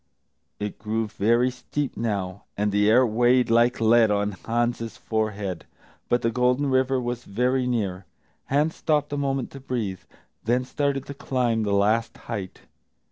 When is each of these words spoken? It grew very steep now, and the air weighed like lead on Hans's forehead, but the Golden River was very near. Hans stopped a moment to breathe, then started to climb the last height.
It 0.59 0.79
grew 0.79 1.05
very 1.07 1.51
steep 1.51 1.95
now, 1.95 2.45
and 2.57 2.71
the 2.71 2.89
air 2.89 3.05
weighed 3.05 3.51
like 3.51 3.79
lead 3.79 4.09
on 4.09 4.31
Hans's 4.31 4.97
forehead, 4.97 5.67
but 6.09 6.23
the 6.23 6.31
Golden 6.31 6.71
River 6.71 6.99
was 6.99 7.23
very 7.23 7.67
near. 7.67 8.07
Hans 8.45 8.75
stopped 8.75 9.13
a 9.13 9.17
moment 9.17 9.51
to 9.51 9.59
breathe, 9.59 10.01
then 10.43 10.65
started 10.65 11.05
to 11.05 11.13
climb 11.13 11.61
the 11.61 11.71
last 11.71 12.17
height. 12.17 12.61